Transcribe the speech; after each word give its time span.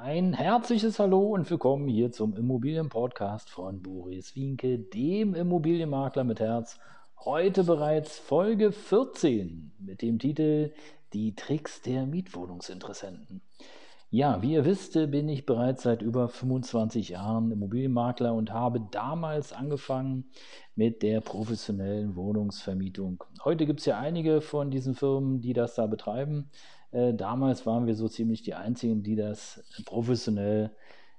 Ein 0.00 0.32
herzliches 0.32 1.00
Hallo 1.00 1.34
und 1.34 1.50
willkommen 1.50 1.88
hier 1.88 2.12
zum 2.12 2.36
Immobilienpodcast 2.36 3.50
von 3.50 3.82
Boris 3.82 4.36
Wienke, 4.36 4.78
dem 4.78 5.34
Immobilienmakler 5.34 6.22
mit 6.22 6.38
Herz. 6.38 6.78
Heute 7.24 7.64
bereits 7.64 8.16
Folge 8.16 8.70
14 8.70 9.72
mit 9.80 10.00
dem 10.00 10.20
Titel 10.20 10.72
Die 11.12 11.34
Tricks 11.34 11.82
der 11.82 12.06
Mietwohnungsinteressenten. 12.06 13.42
Ja, 14.08 14.40
wie 14.40 14.52
ihr 14.52 14.64
wisst, 14.64 14.92
bin 14.92 15.28
ich 15.28 15.46
bereits 15.46 15.82
seit 15.82 16.00
über 16.00 16.28
25 16.28 17.08
Jahren 17.08 17.50
Immobilienmakler 17.50 18.32
und 18.34 18.52
habe 18.52 18.80
damals 18.92 19.52
angefangen 19.52 20.30
mit 20.76 21.02
der 21.02 21.20
professionellen 21.20 22.14
Wohnungsvermietung. 22.14 23.24
Heute 23.44 23.66
gibt 23.66 23.80
es 23.80 23.86
ja 23.86 23.98
einige 23.98 24.42
von 24.42 24.70
diesen 24.70 24.94
Firmen, 24.94 25.40
die 25.40 25.54
das 25.54 25.74
da 25.74 25.86
betreiben. 25.86 26.50
Äh, 26.90 27.14
damals 27.14 27.66
waren 27.66 27.86
wir 27.86 27.94
so 27.94 28.08
ziemlich 28.08 28.42
die 28.42 28.54
Einzigen, 28.54 29.02
die 29.02 29.16
das 29.16 29.62
professionell 29.84 30.70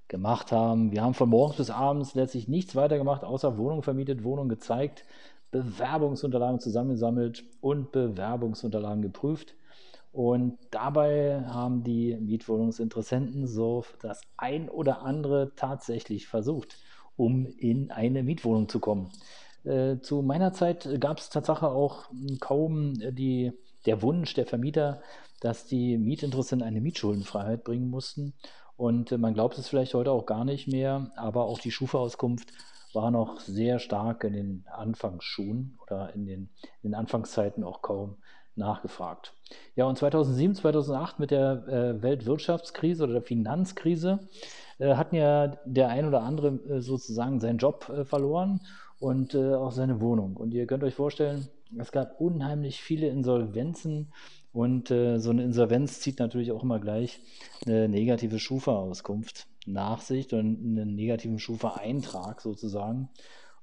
gemacht 0.08 0.52
haben. 0.52 0.91
Wir 0.91 1.04
haben 1.04 1.14
von 1.14 1.30
morgens 1.30 1.58
bis 1.58 1.70
abends 1.70 2.16
letztlich 2.16 2.48
nichts 2.48 2.76
weiter 2.76 2.98
gemacht, 2.98 3.23
außer 3.23 3.58
Wohnungen 3.58 3.84
vermietet, 3.84 4.24
Wohnungen 4.24 4.50
gezeigt, 4.50 5.05
Bewerbungsunterlagen 5.52 6.60
zusammengesammelt 6.60 7.44
und 7.62 7.91
Bewerbungsunterlagen 7.91 9.02
geprüft. 9.02 9.55
Und 10.12 10.58
dabei 10.72 11.44
haben 11.46 11.84
die 11.84 12.18
Mietwohnungsinteressenten 12.20 13.46
so 13.48 13.86
das 14.02 14.22
ein 14.38 14.68
oder 14.68 15.04
andere 15.04 15.52
tatsächlich 15.55 16.27
versucht, 16.27 16.77
um 17.16 17.46
in 17.46 17.91
eine 17.91 18.24
Mietwohnung 18.24 18.68
zu 18.68 18.80
kommen. 18.80 19.12
Äh, 19.63 19.99
zu 19.99 20.24
meiner 20.24 20.52
Zeit 20.54 20.90
gab 20.99 21.20
es 21.20 21.30
tatsächlich 21.30 21.63
auch 21.63 22.10
kaum 22.40 22.96
die, 23.12 23.52
der 23.86 24.02
Wunsch 24.02 24.34
der 24.34 24.46
Vermieter, 24.46 25.02
dass 25.40 25.66
die 25.66 25.98
Mietinteressenten 25.98 26.68
eine 26.68 26.82
Mietschuldenfreiheit 26.82 27.64
bringen 27.64 27.90
mussten. 27.90 28.34
Und 28.78 29.12
äh, 29.12 29.18
man 29.18 29.34
glaubt 29.34 29.58
es 29.58 29.68
vielleicht 29.68 29.94
heute 29.94 30.12
auch 30.12 30.26
gar 30.26 30.46
nicht 30.46 30.68
mehr, 30.68 31.12
aber 31.16 31.46
auch 31.46 31.60
die 31.60 31.71
Schufa-Auskunft 31.71 32.52
war 32.94 33.12
noch 33.12 33.40
sehr 33.40 33.80
stark 33.80 34.24
in 34.24 34.34
den 34.34 34.66
Anfangsschuhen 34.71 35.77
oder 35.86 36.13
in 36.13 36.26
den, 36.26 36.49
in 36.82 36.91
den 36.91 36.96
Anfangszeiten 36.96 37.63
auch 37.63 37.82
kaum 37.82 38.18
nachgefragt. 38.55 39.34
Ja, 39.76 39.86
und 39.86 39.98
2007, 39.98 40.55
2008 40.55 41.20
mit 41.20 41.32
der 41.32 41.68
äh, 41.68 42.02
Weltwirtschaftskrise 42.02 43.04
oder 43.04 43.14
der 43.14 43.21
Finanzkrise 43.21 44.27
äh, 44.80 44.96
hatten 44.96 45.16
ja 45.16 45.58
der 45.66 45.90
ein 45.90 46.05
oder 46.08 46.21
andere 46.21 46.60
äh, 46.70 46.82
sozusagen 46.82 47.40
seinen 47.40 47.58
Job 47.58 47.90
äh, 47.90 48.05
verloren 48.05 48.62
und 48.99 49.34
äh, 49.34 49.55
auch 49.55 49.71
seine 49.71 50.02
Wohnung. 50.02 50.36
Und 50.36 50.54
ihr 50.54 50.68
könnt 50.68 50.84
euch 50.84 50.96
vorstellen, 50.96 51.48
es 51.77 51.91
gab 51.91 52.20
unheimlich 52.20 52.81
viele 52.81 53.07
Insolvenzen 53.07 54.12
und 54.51 54.89
äh, 54.91 55.20
so 55.20 55.29
eine 55.29 55.43
Insolvenz 55.43 55.99
zieht 55.99 56.20
natürlich 56.20 56.51
auch 56.51 56.63
immer 56.63 56.79
gleich 56.79 57.20
eine 57.65 57.87
negative 57.87 58.39
Schufa-Auskunft 58.39 59.48
nach 59.65 60.01
sich 60.01 60.34
und 60.34 60.40
einen 60.40 60.95
negativen 60.95 61.40
Schufa-Eintrag 61.40 62.41
sozusagen. 62.41 63.09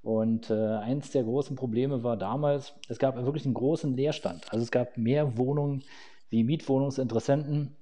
Und 0.02 0.50
äh, 0.50 0.54
eins 0.54 1.10
der 1.10 1.24
großen 1.24 1.56
Probleme 1.56 2.04
war 2.04 2.16
damals, 2.16 2.74
es 2.88 2.98
gab 2.98 3.16
wirklich 3.16 3.44
einen 3.44 3.54
großen 3.54 3.96
Leerstand. 3.96 4.52
Also 4.52 4.62
es 4.62 4.70
gab 4.70 4.96
mehr 4.96 5.36
Wohnungen 5.36 5.82
wie 6.30 6.44
Mietwohnungsinteressenten. 6.44 7.74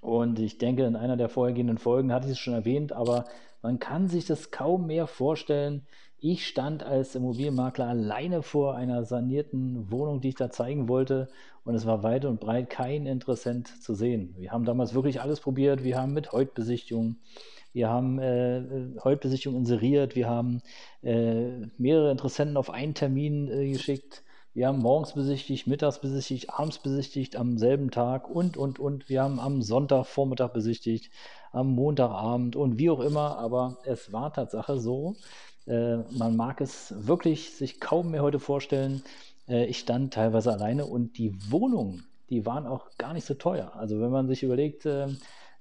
Und 0.00 0.38
ich 0.38 0.58
denke, 0.58 0.84
in 0.84 0.96
einer 0.96 1.16
der 1.16 1.28
vorhergehenden 1.28 1.78
Folgen 1.78 2.12
hatte 2.12 2.26
ich 2.26 2.32
es 2.32 2.38
schon 2.38 2.54
erwähnt, 2.54 2.92
aber 2.92 3.26
man 3.62 3.78
kann 3.78 4.08
sich 4.08 4.26
das 4.26 4.50
kaum 4.50 4.86
mehr 4.86 5.06
vorstellen. 5.06 5.86
Ich 6.18 6.46
stand 6.46 6.82
als 6.82 7.14
Immobilienmakler 7.14 7.86
alleine 7.86 8.42
vor 8.42 8.74
einer 8.74 9.04
sanierten 9.04 9.90
Wohnung, 9.90 10.20
die 10.20 10.30
ich 10.30 10.34
da 10.34 10.50
zeigen 10.50 10.88
wollte. 10.88 11.28
Und 11.64 11.74
es 11.74 11.86
war 11.86 12.02
weit 12.02 12.24
und 12.24 12.40
breit 12.40 12.70
kein 12.70 13.06
Interessent 13.06 13.68
zu 13.82 13.94
sehen. 13.94 14.34
Wir 14.38 14.52
haben 14.52 14.64
damals 14.64 14.94
wirklich 14.94 15.20
alles 15.20 15.40
probiert. 15.40 15.84
Wir 15.84 15.98
haben 15.98 16.12
mit 16.12 16.32
Heutbesichtigungen 16.32 17.18
wir 17.72 17.88
haben 17.88 18.18
äh, 18.18 18.62
Heutbesichtigung 19.04 19.58
inseriert, 19.58 20.16
wir 20.16 20.28
haben 20.28 20.60
äh, 21.02 21.66
mehrere 21.78 22.10
Interessenten 22.10 22.56
auf 22.56 22.70
einen 22.70 22.94
Termin 22.94 23.48
äh, 23.48 23.70
geschickt. 23.70 24.24
Wir 24.52 24.66
haben 24.66 24.80
morgens 24.80 25.12
besichtigt, 25.12 25.68
mittags 25.68 26.00
besichtigt, 26.00 26.50
abends 26.50 26.78
besichtigt, 26.78 27.36
am 27.36 27.56
selben 27.56 27.92
Tag 27.92 28.28
und, 28.28 28.56
und, 28.56 28.80
und. 28.80 29.08
Wir 29.08 29.22
haben 29.22 29.38
am 29.38 29.62
Sonntagvormittag 29.62 30.52
besichtigt, 30.52 31.12
am 31.52 31.72
Montagabend 31.76 32.56
und 32.56 32.76
wie 32.76 32.90
auch 32.90 32.98
immer. 32.98 33.38
Aber 33.38 33.78
es 33.84 34.12
war 34.12 34.32
Tatsache 34.32 34.80
so, 34.80 35.14
äh, 35.66 35.98
man 36.10 36.34
mag 36.34 36.60
es 36.60 36.92
wirklich 37.06 37.52
sich 37.52 37.80
kaum 37.80 38.10
mehr 38.10 38.22
heute 38.22 38.40
vorstellen. 38.40 39.04
Äh, 39.48 39.66
ich 39.66 39.78
stand 39.78 40.14
teilweise 40.14 40.52
alleine 40.52 40.84
und 40.84 41.16
die 41.16 41.32
Wohnungen, 41.48 42.04
die 42.28 42.44
waren 42.44 42.66
auch 42.66 42.88
gar 42.98 43.12
nicht 43.12 43.26
so 43.26 43.34
teuer. 43.34 43.72
Also 43.76 44.00
wenn 44.00 44.10
man 44.10 44.26
sich 44.26 44.42
überlegt, 44.42 44.84
äh, 44.84 45.06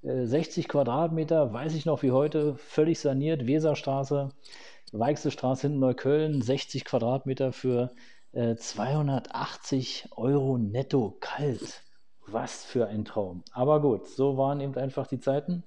60 0.01 0.67
Quadratmeter, 0.67 1.53
weiß 1.53 1.75
ich 1.75 1.85
noch 1.85 2.01
wie 2.01 2.11
heute, 2.11 2.55
völlig 2.55 2.99
saniert, 2.99 3.45
Weserstraße, 3.45 4.29
Weichselstraße 4.93 5.63
hinten 5.63 5.79
Neukölln, 5.79 6.41
60 6.41 6.85
Quadratmeter 6.85 7.51
für 7.51 7.91
äh, 8.31 8.55
280 8.55 10.09
Euro 10.15 10.57
netto 10.57 11.17
kalt. 11.19 11.81
Was 12.27 12.63
für 12.63 12.87
ein 12.87 13.05
Traum. 13.05 13.43
Aber 13.53 13.81
gut, 13.81 14.07
so 14.07 14.37
waren 14.37 14.61
eben 14.61 14.75
einfach 14.75 15.07
die 15.07 15.19
Zeiten. 15.19 15.63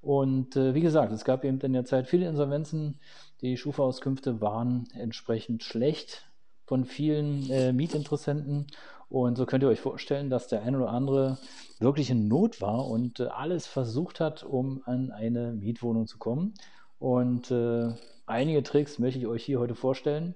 Und 0.00 0.54
äh, 0.54 0.72
wie 0.74 0.82
gesagt, 0.82 1.12
es 1.12 1.24
gab 1.24 1.44
eben 1.44 1.58
in 1.60 1.72
der 1.72 1.84
Zeit 1.84 2.06
viele 2.06 2.28
Insolvenzen. 2.28 3.00
Die 3.40 3.56
Schufa-Auskünfte 3.56 4.40
waren 4.40 4.86
entsprechend 4.94 5.64
schlecht 5.64 6.30
von 6.64 6.84
vielen 6.84 7.50
äh, 7.50 7.72
Mietinteressenten. 7.72 8.68
Und 9.08 9.36
so 9.36 9.46
könnt 9.46 9.62
ihr 9.62 9.68
euch 9.68 9.80
vorstellen, 9.80 10.30
dass 10.30 10.48
der 10.48 10.62
ein 10.62 10.76
oder 10.76 10.90
andere 10.90 11.38
wirklich 11.78 12.10
in 12.10 12.28
Not 12.28 12.60
war 12.60 12.86
und 12.86 13.20
äh, 13.20 13.26
alles 13.26 13.66
versucht 13.66 14.20
hat, 14.20 14.42
um 14.42 14.82
an 14.84 15.10
eine 15.10 15.52
Mietwohnung 15.52 16.06
zu 16.06 16.18
kommen. 16.18 16.54
Und 16.98 17.50
äh, 17.50 17.92
einige 18.26 18.62
Tricks 18.62 18.98
möchte 18.98 19.18
ich 19.18 19.26
euch 19.26 19.44
hier 19.44 19.60
heute 19.60 19.74
vorstellen. 19.74 20.34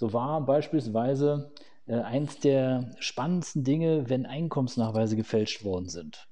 So 0.00 0.14
war 0.14 0.40
beispielsweise 0.40 1.52
äh, 1.86 1.96
eins 1.96 2.38
der 2.38 2.90
spannendsten 3.00 3.64
Dinge, 3.64 4.08
wenn 4.08 4.24
Einkommensnachweise 4.24 5.14
gefälscht 5.14 5.62
worden 5.62 5.90
sind. 5.90 6.26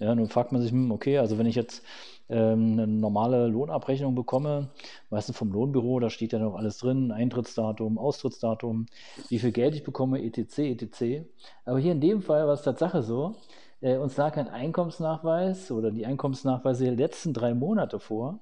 Ja, 0.00 0.12
nun 0.16 0.28
fragt 0.28 0.50
man 0.50 0.60
sich, 0.60 0.72
hm, 0.72 0.90
okay, 0.90 1.18
also 1.18 1.38
wenn 1.38 1.46
ich 1.46 1.54
jetzt 1.54 1.84
ähm, 2.28 2.72
eine 2.72 2.88
normale 2.88 3.46
Lohnabrechnung 3.46 4.16
bekomme, 4.16 4.70
meistens 5.08 5.36
vom 5.36 5.52
Lohnbüro, 5.52 6.00
da 6.00 6.10
steht 6.10 6.32
ja 6.32 6.40
noch 6.40 6.56
alles 6.56 6.78
drin, 6.78 7.12
Eintrittsdatum, 7.12 7.96
Austrittsdatum, 7.96 8.86
wie 9.28 9.38
viel 9.38 9.52
Geld 9.52 9.76
ich 9.76 9.84
bekomme, 9.84 10.20
etc., 10.20 10.58
etc. 10.58 11.24
Aber 11.64 11.78
hier 11.78 11.92
in 11.92 12.00
dem 12.00 12.22
Fall 12.22 12.48
war 12.48 12.54
es 12.54 12.62
Tatsache 12.62 13.04
so, 13.04 13.36
äh, 13.82 13.98
uns 13.98 14.16
lag 14.16 14.36
ein 14.36 14.48
Einkommensnachweis 14.48 15.70
oder 15.70 15.92
die 15.92 16.06
Einkommensnachweise 16.06 16.86
der 16.86 16.96
letzten 16.96 17.32
drei 17.32 17.54
Monate 17.54 18.00
vor. 18.00 18.40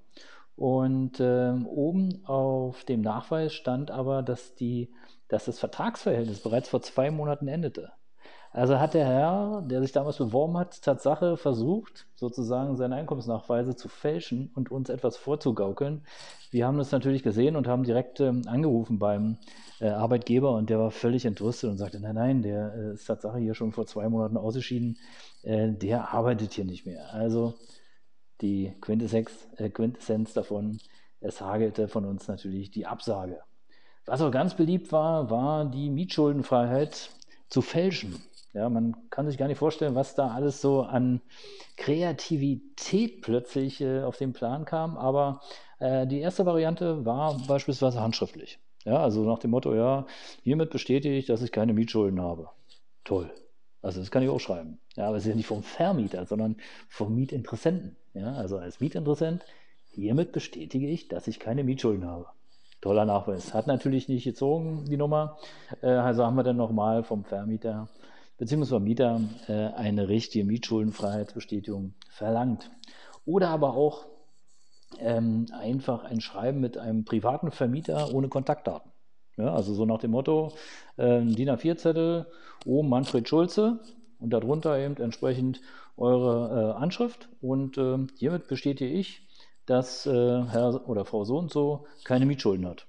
Und 0.61 1.21
ähm, 1.21 1.67
oben 1.67 2.23
auf 2.27 2.85
dem 2.85 3.01
Nachweis 3.01 3.55
stand 3.55 3.91
aber, 3.91 4.23
dass, 4.23 4.55
die, 4.57 4.91
dass 5.27 5.47
das 5.47 5.59
Vertragsverhältnis 5.59 6.43
bereits 6.43 6.69
vor 6.69 6.83
zwei 6.83 7.11
Monaten 7.11 7.49
endete. 7.49 7.93
Also 8.53 8.79
hat 8.79 8.93
der 8.93 9.07
Herr, 9.07 9.63
der 9.63 9.81
sich 9.81 9.93
damals 9.93 10.19
beworben 10.19 10.59
hat, 10.59 10.83
Tatsache 10.83 11.39
versucht, 11.39 12.09
sozusagen 12.15 12.77
seine 12.77 12.97
Einkommensnachweise 12.97 13.75
zu 13.75 13.89
fälschen 13.89 14.51
und 14.55 14.71
uns 14.71 14.91
etwas 14.91 15.17
vorzugaukeln. 15.17 16.03
Wir 16.51 16.67
haben 16.67 16.77
das 16.77 16.93
natürlich 16.93 17.23
gesehen 17.23 17.57
und 17.57 17.67
haben 17.67 17.85
direkt 17.85 18.21
ähm, 18.21 18.43
angerufen 18.47 18.99
beim 18.99 19.39
äh, 19.81 19.89
Arbeitgeber 19.89 20.53
und 20.53 20.69
der 20.69 20.79
war 20.79 20.91
völlig 20.91 21.25
entrüstet 21.25 21.71
und 21.71 21.79
sagte, 21.79 22.01
nein, 22.01 22.17
nein, 22.17 22.43
der 22.43 22.75
äh, 22.75 22.93
ist 22.93 23.07
Tatsache 23.07 23.39
hier 23.39 23.55
schon 23.55 23.73
vor 23.73 23.87
zwei 23.87 24.11
Monaten 24.11 24.37
ausgeschieden, 24.37 24.99
äh, 25.43 25.73
der 25.73 26.13
arbeitet 26.13 26.53
hier 26.53 26.67
nicht 26.67 26.85
mehr. 26.85 27.15
Also 27.15 27.55
die 28.41 28.73
Quintessenz, 28.81 29.49
äh, 29.57 29.71
Quintessenz 29.71 30.33
davon, 30.33 30.79
es 31.21 31.41
hagelte 31.41 31.89
von 31.89 32.05
uns 32.05 32.29
natürlich 32.29 32.71
die 32.71 32.87
Absage. 32.87 33.41
Was 34.07 34.23
auch 34.23 34.31
ganz 34.31 34.55
beliebt 34.55 34.93
war, 34.93 35.31
war 35.31 35.65
die 35.67 35.91
Mietschuldenfreiheit 35.91 37.11
zu 37.49 37.63
fälschen. 37.63 38.23
Ja, 38.53 38.69
man 38.69 38.97
kann 39.11 39.29
sich 39.29 39.39
gar 39.39 39.47
nicht 39.47 39.59
vorstellen, 39.59 39.95
was 39.95 40.15
da 40.15 40.29
alles 40.33 40.61
so 40.61 40.83
an 40.83 41.21
Kreativität 41.77 43.23
plötzlich 43.23 43.81
äh, 43.81 44.03
auf 44.03 44.17
den 44.17 44.33
Plan 44.33 44.65
kam. 44.65 44.97
Aber 44.97 45.41
äh, 45.79 46.07
die 46.07 46.19
erste 46.19 46.47
Variante 46.47 47.05
war 47.05 47.39
beispielsweise 47.47 48.01
handschriftlich. 48.01 48.59
Ja, 48.85 48.97
also 49.03 49.25
nach 49.25 49.39
dem 49.39 49.51
Motto, 49.51 49.75
ja, 49.75 50.07
hiermit 50.43 50.71
bestätige 50.71 51.15
ich, 51.15 51.27
dass 51.27 51.43
ich 51.43 51.53
keine 51.53 51.75
Mietschulden 51.75 52.21
habe. 52.21 52.49
Toll. 53.05 53.31
Also 53.83 54.01
das 54.01 54.11
kann 54.11 54.23
ich 54.23 54.29
auch 54.29 54.41
schreiben. 54.41 54.81
Ja, 54.97 55.07
aber 55.07 55.17
es 55.17 55.25
ist 55.25 55.31
ja 55.31 55.37
nicht 55.37 55.47
vom 55.47 55.63
Vermieter, 55.63 56.27
sondern 56.27 56.57
vom 56.89 57.15
Mietinteressenten. 57.15 57.97
Ja, 58.15 58.35
also 58.35 58.59
als 58.59 58.81
Mietinteressent, 58.81 59.45
hiermit 59.93 60.33
bestätige 60.33 60.89
ich, 60.89 61.09
dass 61.09 61.29
ich 61.29 61.39
keine 61.39 61.65
Mietschulden 61.65 62.07
habe. 62.07 62.27
Toller 62.81 63.05
Nachweis. 63.05 63.53
Hat 63.53 63.67
natürlich 63.67 64.09
nicht 64.09 64.25
gezogen, 64.25 64.87
die 64.89 64.97
Nummer. 64.97 65.39
Äh, 65.83 65.89
also 65.89 66.25
haben 66.25 66.37
wir 66.37 66.43
dann 66.43 66.57
nochmal 66.57 67.05
vom 67.05 67.25
Vermieter 67.25 67.89
bzw. 68.39 68.79
Mieter 68.81 69.21
äh, 69.49 69.53
eine 69.53 70.09
richtige 70.09 70.45
Mietschuldenfreiheitsbestätigung 70.45 71.95
verlangt. 72.09 72.71
Oder 73.27 73.49
aber 73.51 73.75
auch 73.75 74.07
ähm, 74.99 75.47
einfach 75.53 76.05
ein 76.05 76.21
Schreiben 76.21 76.61
mit 76.61 76.79
einem 76.79 77.05
privaten 77.05 77.51
Vermieter 77.51 78.13
ohne 78.15 78.29
Kontaktdaten. 78.29 78.91
Ja, 79.37 79.55
also 79.55 79.75
so 79.75 79.85
nach 79.87 79.99
dem 79.99 80.11
Motto, 80.11 80.53
äh, 80.97 81.21
DIN 81.25 81.51
A4-Zettel, 81.51 82.27
oh 82.65 82.83
Manfred 82.83 83.29
Schulze, 83.29 83.81
und 84.21 84.31
darunter 84.31 84.79
eben 84.79 84.97
entsprechend 84.97 85.61
eure 85.97 86.75
äh, 86.77 86.83
Anschrift 86.83 87.29
und 87.41 87.79
äh, 87.79 87.99
hiermit 88.17 88.49
bestätige 88.49 88.93
ich, 88.93 89.27
dass 89.67 90.07
äh, 90.07 90.11
Herr 90.45 90.89
oder 90.89 91.05
Frau 91.05 91.25
so 91.25 91.39
und 91.39 91.51
so 91.51 91.87
keine 92.05 92.27
Mietschulden 92.27 92.67
hat. 92.67 92.87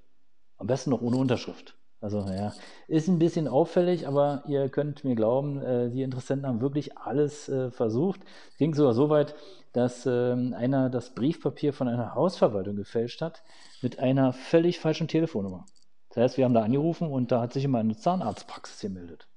Am 0.58 0.68
besten 0.68 0.90
noch 0.92 1.02
ohne 1.02 1.18
Unterschrift. 1.18 1.76
Also 2.02 2.22
ja, 2.22 2.54
ist 2.88 3.08
ein 3.08 3.20
bisschen 3.20 3.48
auffällig, 3.48 4.08
aber 4.08 4.44
ihr 4.48 4.70
könnt 4.70 5.04
mir 5.04 5.14
glauben, 5.14 5.62
äh, 5.62 5.92
die 5.92 6.02
Interessenten 6.02 6.48
haben 6.48 6.62
wirklich 6.62 6.98
alles 6.98 7.48
äh, 7.48 7.70
versucht. 7.70 8.22
Es 8.52 8.58
ging 8.58 8.74
sogar 8.74 8.96
so 8.96 9.10
weit, 9.10 9.36
dass 9.74 10.08
ähm, 10.08 10.56
einer 10.58 10.90
das 10.90 11.14
Briefpapier 11.14 11.74
von 11.74 11.88
einer 11.88 12.16
Hausverwaltung 12.16 12.76
gefälscht 12.76 13.22
hat 13.22 13.44
mit 13.84 14.00
einer 14.00 14.34
völlig 14.34 14.80
falschen 14.80 15.08
Telefonnummer. 15.08 15.66
Das 16.10 16.18
heißt, 16.18 16.38
wir 16.38 16.46
haben 16.46 16.56
da 16.56 16.64
angerufen 16.64 17.10
und 17.10 17.32
da 17.32 17.40
hat 17.40 17.54
sich 17.54 17.64
immer 17.64 17.80
eine 17.80 17.96
Zahnarztpraxis 17.96 18.80
gemeldet. 18.80 19.28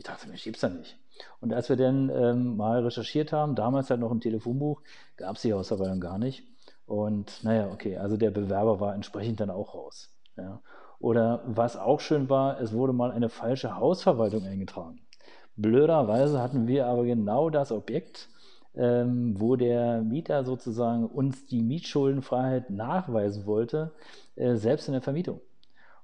Ich 0.00 0.04
dachte, 0.04 0.30
mich 0.30 0.44
gibt's 0.44 0.62
da 0.62 0.70
nicht. 0.70 0.98
Und 1.42 1.52
als 1.52 1.68
wir 1.68 1.76
dann 1.76 2.08
ähm, 2.08 2.56
mal 2.56 2.82
recherchiert 2.82 3.34
haben, 3.34 3.54
damals 3.54 3.90
halt 3.90 4.00
noch 4.00 4.10
im 4.10 4.22
Telefonbuch, 4.22 4.80
gab 5.18 5.36
es 5.36 5.42
die 5.42 5.52
Hausverwaltung 5.52 6.00
gar 6.00 6.16
nicht. 6.16 6.42
Und 6.86 7.44
naja, 7.44 7.68
okay, 7.70 7.98
also 7.98 8.16
der 8.16 8.30
Bewerber 8.30 8.80
war 8.80 8.94
entsprechend 8.94 9.40
dann 9.40 9.50
auch 9.50 9.74
raus. 9.74 10.08
Ja. 10.38 10.62
Oder 11.00 11.42
was 11.44 11.76
auch 11.76 12.00
schön 12.00 12.30
war, 12.30 12.58
es 12.62 12.72
wurde 12.72 12.94
mal 12.94 13.10
eine 13.10 13.28
falsche 13.28 13.76
Hausverwaltung 13.76 14.42
eingetragen. 14.46 15.02
Blöderweise 15.56 16.40
hatten 16.40 16.66
wir 16.66 16.86
aber 16.86 17.04
genau 17.04 17.50
das 17.50 17.70
Objekt, 17.70 18.30
ähm, 18.74 19.38
wo 19.38 19.54
der 19.54 20.00
Mieter 20.00 20.44
sozusagen 20.44 21.04
uns 21.04 21.44
die 21.44 21.60
Mietschuldenfreiheit 21.60 22.70
nachweisen 22.70 23.44
wollte, 23.44 23.92
äh, 24.36 24.54
selbst 24.54 24.88
in 24.88 24.94
der 24.94 25.02
Vermietung. 25.02 25.42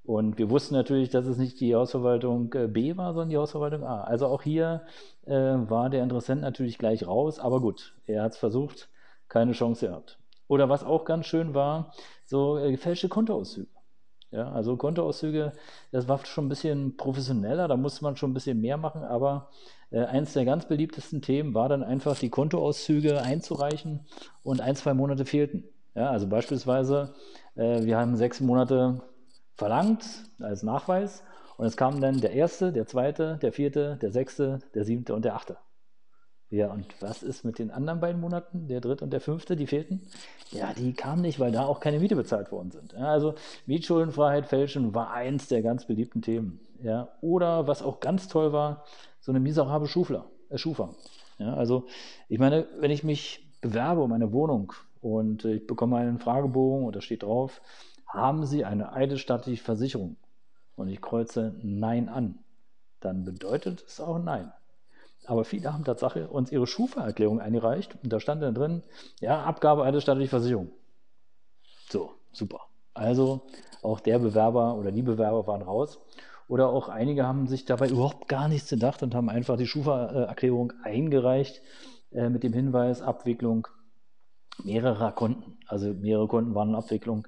Und 0.07 0.39
wir 0.39 0.51
wussten 0.51 0.75
natürlich, 0.75 1.11
dass 1.11 1.27
es 1.27 1.37
nicht 1.37 1.59
die 1.61 1.75
Hausverwaltung 1.75 2.53
äh, 2.55 2.69
B 2.69 2.97
war, 2.97 3.13
sondern 3.13 3.31
die 3.31 3.37
Hausverwaltung 3.37 3.83
A. 3.83 4.03
Also 4.03 4.27
auch 4.27 4.43
hier 4.43 4.83
äh, 5.27 5.33
war 5.35 5.91
der 5.91 6.05
Interessent 6.05 6.43
natürlich 6.43 6.79
gleich 6.79 7.09
raus, 7.09 7.41
aber 7.41 7.61
gut, 7.61 7.97
er 8.07 8.23
hat 8.23 8.33
es 8.33 8.39
versucht, 8.39 8.89
keine 9.29 9.51
Chance 9.51 9.89
gehabt. 9.89 10.21
Oder 10.47 10.69
was 10.69 10.85
auch 10.85 11.05
ganz 11.05 11.27
schön 11.27 11.55
war, 11.55 11.93
so 12.25 12.57
äh, 12.57 12.71
gefälschte 12.71 13.09
Kontoauszüge. 13.09 13.67
Ja, 14.31 14.53
also 14.53 14.77
Kontoauszüge, 14.77 15.53
das 15.91 16.07
war 16.07 16.25
schon 16.25 16.47
ein 16.47 16.51
bisschen 16.51 16.97
professioneller, 16.97 17.67
da 17.67 17.77
musste 17.77 18.05
man 18.05 18.17
schon 18.17 18.31
ein 18.31 18.35
bisschen 18.35 18.61
mehr 18.61 18.77
machen, 18.77 19.03
aber 19.03 19.51
äh, 19.91 20.05
eins 20.05 20.35
der 20.35 20.45
ganz 20.45 20.69
beliebtesten 20.69 21.21
Themen 21.21 21.53
war 21.53 21.69
dann 21.69 21.83
einfach, 21.83 22.17
die 22.17 22.31
Kontoauszüge 22.31 23.23
einzureichen 23.23 24.07
und 24.45 24.61
ein, 24.61 24.77
zwei 24.77 24.95
Monate 24.95 25.25
fehlten. 25.25 25.65
Ja, 25.97 26.11
also 26.11 26.29
beispielsweise, 26.29 27.15
äh, 27.57 27.85
wir 27.85 27.99
haben 27.99 28.15
sechs 28.15 28.41
Monate 28.41 29.01
verlangt 29.57 30.05
als 30.39 30.63
Nachweis 30.63 31.23
und 31.57 31.67
es 31.67 31.77
kamen 31.77 32.01
dann 32.01 32.21
der 32.21 32.33
erste, 32.33 32.73
der 32.73 32.87
zweite, 32.87 33.39
der 33.41 33.53
vierte, 33.53 33.99
der 34.01 34.13
sechste, 34.13 34.61
der 34.75 34.85
siebte 34.85 35.15
und 35.15 35.25
der 35.25 35.35
achte. 35.35 35.57
Ja, 36.49 36.73
und 36.73 36.87
was 37.01 37.25
ist 37.25 37.45
mit 37.45 37.59
den 37.59 37.73
anderen 37.73 37.99
beiden 37.99 38.21
Monaten, 38.21 38.69
der 38.69 38.81
dritte 38.81 39.03
und 39.03 39.13
der 39.13 39.21
fünfte, 39.21 39.57
die 39.57 39.67
fehlten? 39.67 40.03
Ja, 40.53 40.73
die 40.75 40.93
kamen 40.93 41.23
nicht, 41.23 41.41
weil 41.41 41.51
da 41.51 41.65
auch 41.65 41.81
keine 41.81 41.99
Miete 41.99 42.15
bezahlt 42.15 42.53
worden 42.53 42.71
sind. 42.71 42.93
Ja, 42.93 43.07
also 43.07 43.35
Mietschuldenfreiheit 43.67 44.47
fälschen 44.47 44.95
war 44.95 45.11
eins 45.11 45.49
der 45.49 45.63
ganz 45.63 45.87
beliebten 45.87 46.23
Themen. 46.23 46.61
Ja, 46.81 47.09
oder 47.21 47.67
was 47.67 47.83
auch 47.83 47.99
ganz 47.99 48.29
toll 48.29 48.53
war, 48.53 48.85
so 49.21 49.33
eine 49.33 49.41
miserable 49.41 49.89
Schufler, 49.89 50.31
äh, 50.51 50.59
Schufa. 50.59 50.95
Ja, 51.39 51.55
also 51.55 51.87
ich 52.29 52.39
meine, 52.39 52.67
wenn 52.79 52.93
ich 52.93 53.03
mich 53.03 53.51
bewerbe 53.61 54.03
um 54.03 54.13
eine 54.13 54.33
Wohnung 54.33 54.73
und 55.01 55.45
ich 55.45 55.67
bekomme 55.67 55.97
einen 55.97 56.21
Fragebogen 56.21 56.87
und 56.87 56.95
da 56.95 57.01
steht 57.01 57.25
drauf, 57.25 57.61
haben 58.07 58.47
Sie 58.47 58.65
eine 58.65 58.93
eidesstattliche 58.93 59.63
Versicherung? 59.63 60.17
Und 60.77 60.89
ich 60.89 61.01
kreuze 61.01 61.55
Nein 61.63 62.09
an, 62.09 62.39
dann 63.01 63.25
bedeutet 63.25 63.85
es 63.87 64.01
auch 64.01 64.19
Nein. 64.19 64.53
Aber 65.27 65.45
viele 65.45 65.73
haben 65.73 65.85
tatsächlich 65.85 66.29
uns 66.29 66.53
ihre 66.53 66.67
Schufa-Erklärung 66.67 67.41
eingereicht 67.41 67.97
und 68.03 68.13
da 68.13 68.21
stand 68.21 68.43
dann 68.43 68.55
drin, 68.55 68.83
ja, 69.21 69.43
Abgabe 69.43 69.83
einer 69.83 70.01
staatlichen 70.01 70.31
Versicherung. 70.31 70.71
So, 71.89 72.11
super. 72.33 72.61
Also 72.95 73.47
auch 73.83 74.01
der 74.01 74.19
Bewerber 74.19 74.77
oder 74.77 74.93
die 74.93 75.03
Bewerber 75.03 75.47
waren 75.47 75.63
raus. 75.63 75.99
Oder 76.49 76.69
auch 76.69 76.89
einige 76.89 77.27
haben 77.27 77.49
sich 77.49 77.65
dabei 77.65 77.89
überhaupt 77.89 78.29
gar 78.29 78.49
nichts 78.49 78.71
gedacht 78.71 79.03
und 79.03 79.15
haben 79.15 79.29
einfach 79.29 79.57
die 79.57 79.67
Schufa-Erklärung 79.67 80.73
eingereicht 80.85 81.61
äh, 82.13 82.29
mit 82.29 82.45
dem 82.45 82.53
Hinweis 82.53 83.03
Abwicklung 83.03 83.67
mehrerer 84.63 85.13
Konten. 85.13 85.59
Also 85.67 85.93
mehrere 85.93 86.29
Konten 86.29 86.55
waren 86.55 86.71
in 86.71 86.75
Abwicklung. 86.77 87.27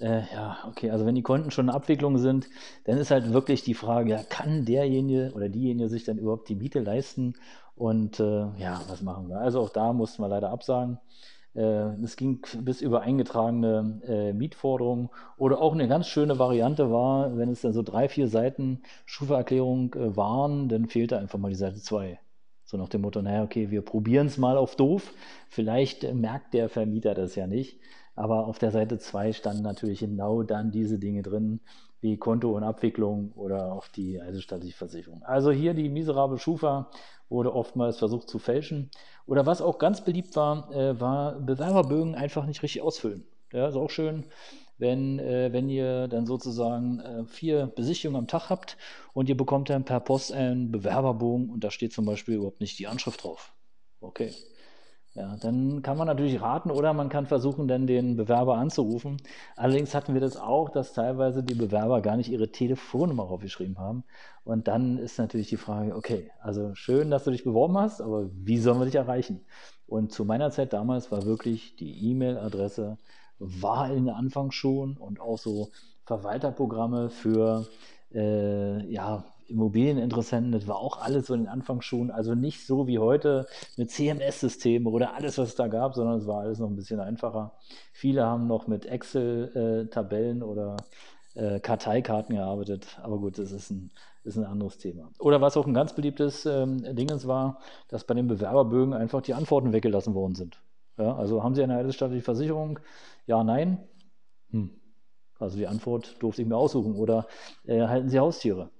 Äh, 0.00 0.22
ja, 0.32 0.58
okay, 0.68 0.90
also 0.90 1.06
wenn 1.06 1.14
die 1.14 1.22
Konten 1.22 1.50
schon 1.50 1.66
in 1.66 1.74
Abwicklung 1.74 2.18
sind, 2.18 2.48
dann 2.84 2.98
ist 2.98 3.10
halt 3.10 3.32
wirklich 3.32 3.62
die 3.62 3.74
Frage, 3.74 4.10
ja, 4.10 4.22
kann 4.22 4.64
derjenige 4.64 5.32
oder 5.34 5.48
diejenige 5.48 5.88
sich 5.88 6.04
dann 6.04 6.18
überhaupt 6.18 6.48
die 6.48 6.54
Miete 6.54 6.80
leisten? 6.80 7.34
Und 7.74 8.20
äh, 8.20 8.46
ja, 8.58 8.80
was 8.88 9.02
machen 9.02 9.28
wir? 9.28 9.38
Also 9.38 9.60
auch 9.60 9.70
da 9.70 9.92
mussten 9.92 10.22
wir 10.22 10.28
leider 10.28 10.50
absagen. 10.50 10.98
Äh, 11.54 11.94
es 12.02 12.16
ging 12.16 12.40
bis 12.60 12.80
über 12.80 13.02
eingetragene 13.02 14.00
äh, 14.06 14.32
Mietforderungen. 14.32 15.10
Oder 15.36 15.60
auch 15.60 15.72
eine 15.72 15.88
ganz 15.88 16.06
schöne 16.06 16.38
Variante 16.38 16.90
war, 16.90 17.36
wenn 17.36 17.50
es 17.50 17.62
dann 17.62 17.72
so 17.72 17.82
drei, 17.82 18.08
vier 18.08 18.28
Seiten 18.28 18.82
Schufa-Erklärung 19.06 19.94
äh, 19.94 20.16
waren, 20.16 20.68
dann 20.68 20.86
fehlte 20.86 21.18
einfach 21.18 21.38
mal 21.38 21.50
die 21.50 21.56
Seite 21.56 21.80
2. 21.80 22.20
So 22.64 22.76
nach 22.76 22.88
dem 22.88 23.00
Motto, 23.00 23.22
naja, 23.22 23.42
okay, 23.42 23.70
wir 23.70 23.82
probieren 23.82 24.26
es 24.26 24.38
mal 24.38 24.56
auf 24.56 24.76
doof. 24.76 25.12
Vielleicht 25.48 26.04
äh, 26.04 26.14
merkt 26.14 26.54
der 26.54 26.68
Vermieter 26.68 27.14
das 27.14 27.34
ja 27.34 27.46
nicht. 27.46 27.80
Aber 28.18 28.48
auf 28.48 28.58
der 28.58 28.72
Seite 28.72 28.98
2 28.98 29.32
standen 29.32 29.62
natürlich 29.62 30.00
genau 30.00 30.42
dann 30.42 30.72
diese 30.72 30.98
Dinge 30.98 31.22
drin, 31.22 31.60
wie 32.00 32.16
Konto 32.16 32.50
und 32.56 32.64
Abwicklung 32.64 33.30
oder 33.36 33.72
auch 33.72 33.86
die 33.86 34.20
eidesstattliche 34.20 34.76
Versicherung. 34.76 35.22
Also 35.22 35.52
hier 35.52 35.72
die 35.72 35.88
miserable 35.88 36.38
Schufa 36.38 36.90
wurde 37.28 37.54
oftmals 37.54 37.98
versucht 37.98 38.28
zu 38.28 38.40
fälschen. 38.40 38.90
Oder 39.26 39.46
was 39.46 39.62
auch 39.62 39.78
ganz 39.78 40.04
beliebt 40.04 40.34
war, 40.34 40.68
äh, 40.72 40.98
war 41.00 41.38
Bewerberbögen 41.38 42.16
einfach 42.16 42.44
nicht 42.44 42.60
richtig 42.64 42.82
ausfüllen. 42.82 43.24
Ja, 43.52 43.68
ist 43.68 43.76
auch 43.76 43.90
schön, 43.90 44.24
wenn, 44.78 45.20
äh, 45.20 45.52
wenn 45.52 45.68
ihr 45.68 46.08
dann 46.08 46.26
sozusagen 46.26 46.98
äh, 46.98 47.24
vier 47.24 47.66
Besichtigungen 47.66 48.18
am 48.18 48.26
Tag 48.26 48.50
habt 48.50 48.76
und 49.12 49.28
ihr 49.28 49.36
bekommt 49.36 49.70
dann 49.70 49.84
per 49.84 50.00
Post 50.00 50.32
einen 50.32 50.72
Bewerberbogen 50.72 51.50
und 51.50 51.62
da 51.62 51.70
steht 51.70 51.92
zum 51.92 52.04
Beispiel 52.04 52.34
überhaupt 52.34 52.60
nicht 52.60 52.80
die 52.80 52.88
Anschrift 52.88 53.22
drauf. 53.22 53.52
Okay. 54.00 54.32
Ja, 55.18 55.36
dann 55.36 55.82
kann 55.82 55.98
man 55.98 56.06
natürlich 56.06 56.40
raten 56.40 56.70
oder 56.70 56.92
man 56.92 57.08
kann 57.08 57.26
versuchen, 57.26 57.66
dann 57.66 57.88
den 57.88 58.16
Bewerber 58.16 58.56
anzurufen. 58.56 59.16
Allerdings 59.56 59.92
hatten 59.92 60.14
wir 60.14 60.20
das 60.20 60.36
auch, 60.36 60.68
dass 60.68 60.92
teilweise 60.92 61.42
die 61.42 61.56
Bewerber 61.56 62.00
gar 62.02 62.16
nicht 62.16 62.30
ihre 62.30 62.52
Telefonnummer 62.52 63.24
aufgeschrieben 63.24 63.78
haben. 63.80 64.04
Und 64.44 64.68
dann 64.68 64.96
ist 64.96 65.18
natürlich 65.18 65.48
die 65.48 65.56
Frage, 65.56 65.96
okay, 65.96 66.30
also 66.40 66.72
schön, 66.76 67.10
dass 67.10 67.24
du 67.24 67.32
dich 67.32 67.42
beworben 67.42 67.76
hast, 67.78 68.00
aber 68.00 68.30
wie 68.32 68.58
sollen 68.58 68.78
wir 68.78 68.84
dich 68.84 68.94
erreichen? 68.94 69.44
Und 69.88 70.12
zu 70.12 70.24
meiner 70.24 70.52
Zeit 70.52 70.72
damals 70.72 71.10
war 71.10 71.24
wirklich 71.24 71.74
die 71.74 72.10
E-Mail-Adresse, 72.10 72.96
war 73.40 73.90
in 73.90 74.04
der 74.04 74.14
Anfang 74.14 74.52
schon 74.52 74.96
und 74.98 75.18
auch 75.20 75.38
so 75.38 75.70
Verwalterprogramme 76.04 77.10
für 77.10 77.66
äh, 78.14 78.86
ja, 78.88 79.24
Immobilieninteressenten, 79.48 80.52
das 80.52 80.66
war 80.66 80.76
auch 80.76 81.00
alles 81.00 81.26
so 81.26 81.34
in 81.34 81.40
den 81.40 81.48
Anfangsschuhen, 81.48 82.10
also 82.10 82.34
nicht 82.34 82.66
so 82.66 82.86
wie 82.86 82.98
heute 82.98 83.46
mit 83.76 83.90
CMS-Systemen 83.90 84.92
oder 84.92 85.14
alles, 85.14 85.38
was 85.38 85.50
es 85.50 85.54
da 85.54 85.68
gab, 85.68 85.94
sondern 85.94 86.18
es 86.18 86.26
war 86.26 86.40
alles 86.40 86.58
noch 86.58 86.68
ein 86.68 86.76
bisschen 86.76 87.00
einfacher. 87.00 87.52
Viele 87.92 88.24
haben 88.24 88.46
noch 88.46 88.66
mit 88.66 88.86
Excel-Tabellen 88.86 90.42
oder 90.42 90.76
äh, 91.34 91.60
Karteikarten 91.60 92.36
gearbeitet, 92.36 92.98
aber 93.02 93.18
gut, 93.18 93.38
das 93.38 93.52
ist 93.52 93.70
ein, 93.70 93.90
ist 94.24 94.36
ein 94.36 94.44
anderes 94.44 94.78
Thema. 94.78 95.10
Oder 95.18 95.40
was 95.40 95.56
auch 95.56 95.66
ein 95.66 95.74
ganz 95.74 95.94
beliebtes 95.94 96.46
ähm, 96.46 96.82
Dingens 96.94 97.26
war, 97.26 97.60
dass 97.88 98.04
bei 98.04 98.14
den 98.14 98.28
Bewerberbögen 98.28 98.92
einfach 98.92 99.22
die 99.22 99.34
Antworten 99.34 99.72
weggelassen 99.72 100.14
worden 100.14 100.34
sind. 100.34 100.60
Ja, 100.98 101.14
also 101.16 101.42
haben 101.42 101.54
Sie 101.54 101.62
eine 101.62 101.76
eidesstattliche 101.76 102.24
Versicherung? 102.24 102.80
Ja, 103.26 103.44
nein. 103.44 103.78
Hm. 104.50 104.70
Also 105.38 105.56
die 105.56 105.68
Antwort 105.68 106.16
durfte 106.20 106.42
ich 106.42 106.48
mir 106.48 106.56
aussuchen. 106.56 106.96
Oder 106.96 107.26
äh, 107.64 107.86
halten 107.86 108.08
Sie 108.08 108.18
Haustiere? 108.18 108.70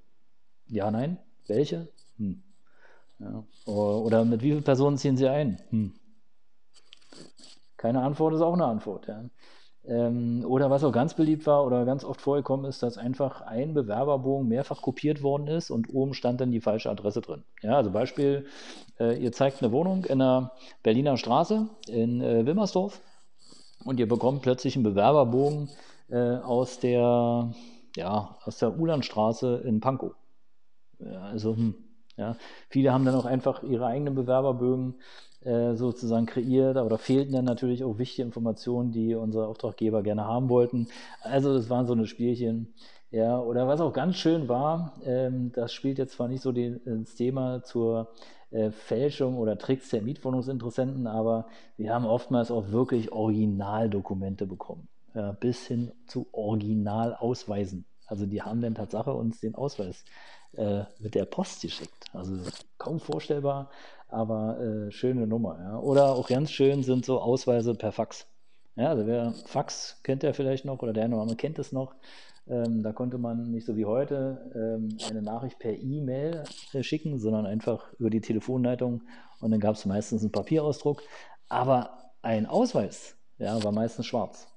Ja, 0.68 0.90
nein? 0.90 1.18
Welche? 1.46 1.88
Hm. 2.18 2.42
Ja. 3.18 3.44
Oder 3.66 4.24
mit 4.24 4.42
wie 4.42 4.50
vielen 4.50 4.62
Personen 4.62 4.98
ziehen 4.98 5.16
Sie 5.16 5.28
ein? 5.28 5.60
Hm. 5.70 5.92
Keine 7.76 8.02
Antwort 8.02 8.34
ist 8.34 8.40
auch 8.40 8.54
eine 8.54 8.66
Antwort. 8.66 9.06
Ja. 9.06 9.24
Ähm, 9.88 10.44
oder 10.46 10.70
was 10.70 10.84
auch 10.84 10.92
ganz 10.92 11.14
beliebt 11.14 11.46
war 11.46 11.64
oder 11.64 11.86
ganz 11.86 12.04
oft 12.04 12.20
vorgekommen 12.20 12.66
ist, 12.66 12.82
dass 12.82 12.98
einfach 12.98 13.40
ein 13.40 13.72
Bewerberbogen 13.72 14.46
mehrfach 14.46 14.82
kopiert 14.82 15.22
worden 15.22 15.46
ist 15.46 15.70
und 15.70 15.94
oben 15.94 16.12
stand 16.12 16.40
dann 16.40 16.50
die 16.50 16.60
falsche 16.60 16.90
Adresse 16.90 17.22
drin. 17.22 17.42
Ja, 17.62 17.76
also 17.76 17.90
Beispiel, 17.90 18.46
äh, 19.00 19.16
ihr 19.16 19.32
zeigt 19.32 19.62
eine 19.62 19.72
Wohnung 19.72 20.04
in 20.04 20.20
einer 20.20 20.52
Berliner 20.82 21.16
Straße 21.16 21.68
in 21.88 22.20
äh, 22.20 22.44
Wilmersdorf 22.44 23.00
und 23.84 23.98
ihr 23.98 24.08
bekommt 24.08 24.42
plötzlich 24.42 24.76
einen 24.76 24.84
Bewerberbogen 24.84 25.70
äh, 26.10 26.36
aus 26.36 26.80
der, 26.80 27.54
ja, 27.96 28.36
der 28.60 28.78
Ulandstraße 28.78 29.62
in 29.64 29.80
Pankow. 29.80 30.12
Also, 31.04 31.56
hm, 31.56 31.74
ja. 32.16 32.36
Viele 32.68 32.92
haben 32.92 33.04
dann 33.04 33.14
auch 33.14 33.24
einfach 33.24 33.62
ihre 33.62 33.86
eigenen 33.86 34.14
Bewerberbögen 34.14 34.96
äh, 35.42 35.74
sozusagen 35.74 36.26
kreiert, 36.26 36.76
aber 36.76 36.88
da 36.90 36.96
fehlten 36.98 37.32
dann 37.32 37.44
natürlich 37.44 37.84
auch 37.84 37.98
wichtige 37.98 38.26
Informationen, 38.26 38.90
die 38.90 39.14
unsere 39.14 39.46
Auftraggeber 39.46 40.02
gerne 40.02 40.24
haben 40.24 40.48
wollten. 40.48 40.88
Also 41.22 41.54
das 41.54 41.70
waren 41.70 41.86
so 41.86 41.92
eine 41.92 42.06
Spielchen. 42.06 42.74
Ja, 43.10 43.40
oder 43.40 43.66
was 43.66 43.80
auch 43.80 43.92
ganz 43.94 44.16
schön 44.16 44.48
war, 44.48 45.00
ähm, 45.04 45.50
das 45.52 45.72
spielt 45.72 45.98
jetzt 45.98 46.14
zwar 46.14 46.28
nicht 46.28 46.42
so 46.42 46.52
den, 46.52 46.80
das 46.84 47.14
Thema 47.14 47.62
zur 47.62 48.12
äh, 48.50 48.70
Fälschung 48.70 49.38
oder 49.38 49.56
Tricks 49.56 49.88
der 49.90 50.02
Mietwohnungsinteressenten, 50.02 51.06
aber 51.06 51.46
wir 51.78 51.94
haben 51.94 52.04
oftmals 52.04 52.50
auch 52.50 52.70
wirklich 52.70 53.10
Originaldokumente 53.12 54.46
bekommen, 54.46 54.88
ja, 55.14 55.32
bis 55.32 55.66
hin 55.66 55.92
zu 56.06 56.26
Originalausweisen. 56.32 57.86
Also 58.08 58.26
die 58.26 58.42
haben 58.42 58.60
dann 58.60 58.74
Tatsache 58.74 59.12
uns 59.12 59.40
den 59.40 59.54
Ausweis 59.54 60.04
äh, 60.56 60.84
mit 60.98 61.14
der 61.14 61.26
Post 61.26 61.62
geschickt. 61.62 62.06
Also 62.12 62.34
kaum 62.78 63.00
vorstellbar, 63.00 63.70
aber 64.08 64.58
äh, 64.60 64.90
schöne 64.90 65.26
Nummer. 65.26 65.58
Ja. 65.60 65.78
Oder 65.78 66.12
auch 66.12 66.28
ganz 66.28 66.50
schön 66.50 66.82
sind 66.82 67.04
so 67.04 67.20
Ausweise 67.20 67.74
per 67.74 67.92
Fax. 67.92 68.26
Ja, 68.76 68.90
also 68.90 69.06
wer 69.06 69.32
Fax 69.46 70.00
kennt 70.02 70.22
ja 70.22 70.32
vielleicht 70.32 70.64
noch 70.64 70.82
oder 70.82 70.92
der 70.92 71.04
eine 71.04 71.14
oder 71.14 71.22
andere 71.22 71.36
kennt 71.36 71.58
es 71.58 71.72
noch. 71.72 71.94
Ähm, 72.46 72.82
da 72.82 72.92
konnte 72.92 73.18
man 73.18 73.50
nicht 73.50 73.66
so 73.66 73.76
wie 73.76 73.84
heute 73.84 74.50
ähm, 74.54 74.96
eine 75.10 75.20
Nachricht 75.20 75.58
per 75.58 75.72
E-Mail 75.72 76.44
äh, 76.72 76.82
schicken, 76.82 77.18
sondern 77.18 77.44
einfach 77.44 77.92
über 77.98 78.08
die 78.08 78.22
Telefonleitung 78.22 79.02
und 79.40 79.50
dann 79.50 79.60
gab 79.60 79.74
es 79.74 79.84
meistens 79.84 80.22
einen 80.22 80.32
Papierausdruck. 80.32 81.02
Aber 81.48 82.12
ein 82.22 82.46
Ausweis 82.46 83.16
ja, 83.38 83.62
war 83.62 83.72
meistens 83.72 84.06
schwarz. 84.06 84.48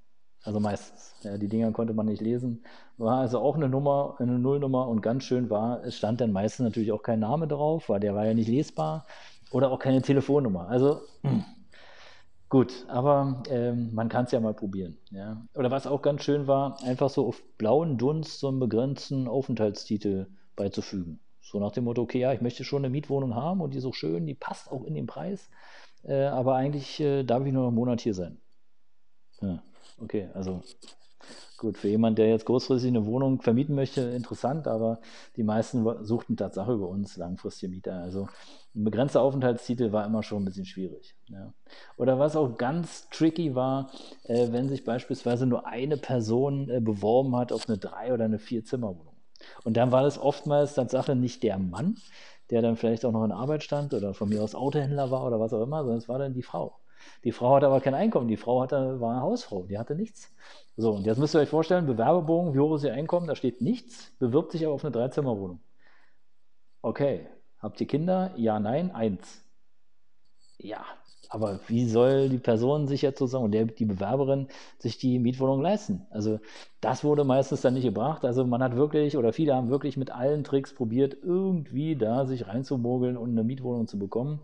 Also 0.44 0.60
meistens. 0.60 1.14
Ja, 1.24 1.38
die 1.38 1.48
Dinger 1.48 1.72
konnte 1.72 1.94
man 1.94 2.08
nicht 2.08 2.22
lesen. 2.22 2.64
War 2.98 3.20
also 3.20 3.40
auch 3.40 3.56
eine 3.56 3.70
Nummer, 3.70 4.16
eine 4.20 4.40
Nullnummer 4.40 4.88
und 4.88 5.02
ganz 5.02 5.24
schön 5.24 5.50
war, 5.50 5.84
es 5.84 5.96
stand 5.98 6.20
dann 6.22 6.32
meistens 6.32 6.64
natürlich 6.64 6.92
auch 6.92 7.04
kein 7.04 7.20
Name 7.20 7.48
drauf, 7.48 7.90
weil 7.90 8.00
der 8.00 8.16
war 8.16 8.26
ja 8.26 8.34
nicht 8.34 8.50
lesbar 8.50 9.06
oder 9.52 9.72
auch 9.72 9.80
keine 9.80 10.02
Telefonnummer. 10.02 10.68
Also 10.68 11.02
Gut, 12.52 12.86
aber 12.90 13.44
ähm, 13.48 13.94
man 13.94 14.10
kann 14.10 14.26
es 14.26 14.32
ja 14.32 14.42
mal 14.42 14.54
probieren. 14.54 14.98
Ja. 15.10 15.42
Oder 15.56 15.72
was 15.72 15.88
auch 15.88 16.02
ganz 16.02 16.24
schön 16.24 16.48
war, 16.48 16.84
einfach 16.84 17.10
so 17.10 17.26
auf 17.26 17.42
blauen 17.58 17.98
Dunst 17.98 18.42
so 18.42 18.50
einen 18.50 18.60
begrenzten 18.60 19.30
Aufenthaltstitel 19.30 20.28
beizufügen. 20.58 21.22
So 21.40 21.62
nach 21.62 21.72
dem 21.72 21.86
Motto, 21.86 22.02
okay, 22.02 22.20
ja, 22.20 22.34
ich 22.34 22.42
möchte 22.42 22.66
schon 22.66 22.84
eine 22.84 22.90
Mietwohnung 22.90 23.36
haben 23.36 23.62
und 23.62 23.74
die 23.74 23.78
ist 23.78 23.84
so 23.84 23.94
schön, 23.94 24.26
die 24.26 24.34
passt 24.34 24.70
auch 24.70 24.84
in 24.84 24.96
den 24.96 25.08
Preis, 25.08 25.50
äh, 26.04 26.26
aber 26.26 26.56
eigentlich 26.56 27.00
äh, 27.00 27.24
darf 27.24 27.46
ich 27.46 27.54
nur 27.54 27.62
noch 27.62 27.70
einen 27.70 27.78
Monat 27.78 28.02
hier 28.02 28.14
sein. 28.14 28.38
Ja, 29.40 29.64
okay, 30.02 30.30
also 30.34 30.62
Gut, 31.62 31.78
für 31.78 31.90
jemanden, 31.90 32.16
der 32.16 32.30
jetzt 32.30 32.46
kurzfristig 32.46 32.90
eine 32.90 33.06
Wohnung 33.06 33.40
vermieten 33.40 33.76
möchte, 33.76 34.02
interessant, 34.02 34.68
aber 34.68 35.00
die 35.36 35.44
meisten 35.44 35.86
suchten 36.04 36.36
Tatsache 36.36 36.74
über 36.74 36.88
uns 36.88 37.18
langfristige 37.18 37.72
Mieter. 37.72 38.02
Also 38.02 38.28
ein 38.74 38.84
begrenzter 38.84 39.22
Aufenthaltstitel 39.22 39.92
war 39.92 40.04
immer 40.04 40.24
schon 40.24 40.42
ein 40.42 40.46
bisschen 40.46 40.66
schwierig. 40.66 41.14
Ja. 41.28 41.54
Oder 41.98 42.18
was 42.18 42.36
auch 42.36 42.58
ganz 42.58 43.08
tricky 43.12 43.54
war, 43.54 43.92
äh, 44.24 44.52
wenn 44.52 44.70
sich 44.70 44.86
beispielsweise 44.86 45.46
nur 45.46 45.68
eine 45.68 45.98
Person 45.98 46.68
äh, 46.68 46.80
beworben 46.80 47.36
hat 47.36 47.52
auf 47.52 47.70
eine 47.70 47.78
Drei- 47.78 48.12
oder 48.12 48.26
eine 48.26 48.40
Vier-Zimmer-Wohnung. 48.40 49.14
Und 49.64 49.78
dann 49.78 49.92
war 49.92 50.02
das 50.02 50.18
oftmals 50.18 50.74
Tatsache 50.74 51.16
nicht 51.16 51.44
der 51.44 51.60
Mann, 51.60 51.96
der 52.50 52.64
dann 52.64 52.76
vielleicht 52.76 53.06
auch 53.06 53.12
noch 53.12 53.24
in 53.24 53.32
Arbeit 53.32 53.62
stand 53.62 53.94
oder 53.94 54.16
von 54.16 54.30
mir 54.30 54.42
aus 54.42 54.56
Autohändler 54.56 55.12
war 55.12 55.28
oder 55.28 55.40
was 55.40 55.54
auch 55.54 55.62
immer, 55.62 55.84
sondern 55.84 56.00
es 56.00 56.10
war 56.10 56.18
dann 56.18 56.34
die 56.34 56.42
Frau. 56.42 56.81
Die 57.24 57.32
Frau 57.32 57.56
hatte 57.56 57.68
aber 57.68 57.82
kein 57.82 57.94
Einkommen. 57.94 58.28
Die 58.28 58.38
Frau 58.38 58.62
hatte, 58.62 59.00
war 59.00 59.12
eine 59.12 59.22
Hausfrau, 59.22 59.64
die 59.64 59.78
hatte 59.78 59.96
nichts. 59.96 60.34
So, 60.78 60.94
und 60.94 61.06
jetzt 61.06 61.18
müsst 61.18 61.36
ihr 61.36 61.40
euch 61.40 61.50
vorstellen, 61.50 61.86
Bewerbebogen, 61.86 62.54
wie 62.54 62.60
hoch 62.60 62.76
ist 62.76 62.84
ihr 62.84 62.94
Einkommen? 62.94 63.28
Da 63.28 63.36
steht 63.36 63.62
nichts, 63.62 64.14
bewirbt 64.20 64.52
sich 64.52 64.66
aber 64.66 64.74
auf 64.76 64.84
eine 64.84 64.92
Dreizimmerwohnung. 64.92 65.62
Okay, 66.82 67.28
habt 67.60 67.80
ihr 67.82 67.88
Kinder? 67.88 68.34
Ja, 68.38 68.60
nein, 68.60 68.92
eins. 68.92 69.44
Ja, 70.58 70.86
aber 71.32 71.62
wie 71.68 71.88
soll 71.88 72.28
die 72.28 72.38
Person 72.40 72.88
sich 72.88 73.02
jetzt 73.02 73.20
sozusagen, 73.20 73.52
der, 73.52 73.66
die 73.66 73.86
Bewerberin, 73.86 74.48
sich 74.80 74.98
die 74.98 75.18
Mietwohnung 75.18 75.62
leisten? 75.62 76.06
Also 76.10 76.40
das 76.82 77.06
wurde 77.06 77.24
meistens 77.24 77.62
dann 77.62 77.74
nicht 77.74 77.86
gebracht. 77.86 78.26
Also 78.26 78.46
man 78.46 78.62
hat 78.62 78.76
wirklich, 78.76 79.16
oder 79.16 79.32
viele 79.32 79.56
haben 79.56 79.70
wirklich 79.70 79.96
mit 79.96 80.12
allen 80.12 80.44
Tricks 80.44 80.74
probiert, 80.74 81.16
irgendwie 81.24 81.96
da 81.96 82.26
sich 82.26 82.48
reinzumogeln 82.48 83.16
und 83.16 83.30
eine 83.32 83.46
Mietwohnung 83.46 83.88
zu 83.88 83.98
bekommen. 83.98 84.42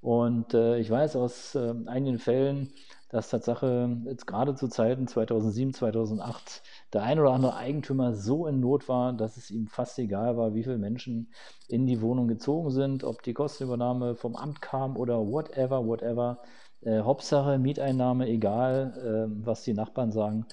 Und 0.00 0.54
äh, 0.54 0.78
ich 0.78 0.90
weiß 0.90 1.16
aus 1.16 1.54
äh, 1.54 1.74
einigen 1.86 2.18
Fällen, 2.18 2.72
dass 3.10 3.28
Tatsache 3.30 3.98
jetzt 4.06 4.26
gerade 4.26 4.54
zu 4.54 4.68
Zeiten 4.68 5.06
2007, 5.06 5.74
2008 5.74 6.62
der 6.92 7.02
ein 7.02 7.18
oder 7.18 7.32
andere 7.32 7.56
Eigentümer 7.56 8.14
so 8.14 8.46
in 8.46 8.60
Not 8.60 8.88
war, 8.88 9.12
dass 9.12 9.36
es 9.36 9.50
ihm 9.50 9.66
fast 9.66 9.98
egal 9.98 10.36
war, 10.36 10.54
wie 10.54 10.62
viele 10.62 10.78
Menschen 10.78 11.32
in 11.68 11.86
die 11.86 12.00
Wohnung 12.00 12.28
gezogen 12.28 12.70
sind, 12.70 13.04
ob 13.04 13.22
die 13.22 13.34
Kostenübernahme 13.34 14.14
vom 14.14 14.36
Amt 14.36 14.62
kam 14.62 14.96
oder 14.96 15.18
whatever, 15.18 15.84
whatever. 15.86 16.38
Äh, 16.82 17.00
Hauptsache 17.00 17.58
Mieteinnahme, 17.58 18.26
egal, 18.28 18.94
äh, 19.28 19.44
was 19.44 19.64
die 19.64 19.74
Nachbarn 19.74 20.12
sagen. 20.12 20.46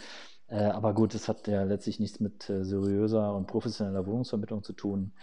Äh, 0.47 0.63
aber 0.63 0.93
gut, 0.93 1.13
das 1.13 1.27
hat 1.27 1.47
ja 1.47 1.63
letztlich 1.63 1.99
nichts 1.99 2.19
mit 2.19 2.49
äh, 2.49 2.63
seriöser 2.63 3.33
und 3.35 3.47
professioneller 3.47 4.05
Wohnungsvermittlung 4.07 4.63
zu 4.63 4.73
tun. 4.73 5.13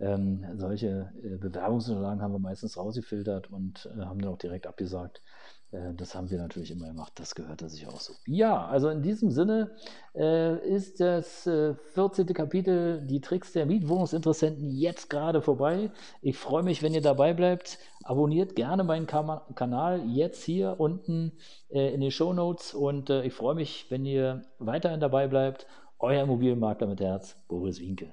Ähm, 0.00 0.44
solche 0.56 1.12
äh, 1.22 1.36
Bewerbungsunterlagen 1.36 2.22
haben 2.22 2.32
wir 2.32 2.38
meistens 2.38 2.76
rausgefiltert 2.76 3.50
und 3.50 3.88
äh, 3.96 4.04
haben 4.04 4.20
dann 4.20 4.32
auch 4.32 4.38
direkt 4.38 4.66
abgesagt. 4.66 5.22
Äh, 5.72 5.94
das 5.94 6.14
haben 6.14 6.30
wir 6.30 6.38
natürlich 6.38 6.70
immer 6.70 6.86
gemacht. 6.86 7.12
Das 7.16 7.34
gehört 7.34 7.68
sich 7.68 7.86
auch 7.86 8.00
so. 8.00 8.12
Ja, 8.26 8.66
also 8.66 8.88
in 8.88 9.02
diesem 9.02 9.30
Sinne 9.30 9.72
äh, 10.14 10.58
ist 10.68 11.00
das 11.00 11.46
äh, 11.46 11.74
14. 11.94 12.26
Kapitel, 12.26 13.04
die 13.06 13.20
Tricks 13.20 13.52
der 13.52 13.66
Mietwohnungsinteressenten, 13.66 14.70
jetzt 14.70 15.10
gerade 15.10 15.42
vorbei. 15.42 15.90
Ich 16.20 16.38
freue 16.38 16.62
mich, 16.62 16.82
wenn 16.82 16.94
ihr 16.94 17.02
dabei 17.02 17.34
bleibt. 17.34 17.78
Abonniert 18.04 18.56
gerne 18.56 18.84
meinen 18.84 19.06
Kam 19.06 19.40
Kanal 19.54 20.04
jetzt 20.08 20.42
hier 20.44 20.76
unten 20.78 21.32
äh, 21.70 21.92
in 21.94 22.00
den 22.00 22.10
Show 22.10 22.32
Notes 22.32 22.74
und 22.74 23.10
ich 23.10 23.32
freue 23.32 23.54
mich, 23.54 23.86
wenn 23.90 24.04
ihr 24.04 24.42
weiterhin 24.58 25.00
dabei 25.00 25.28
bleibt. 25.28 25.66
Euer 25.98 26.24
Immobilienmakler 26.24 26.88
mit 26.88 27.00
Herz, 27.00 27.36
Boris 27.46 27.78
Winke. 27.80 28.12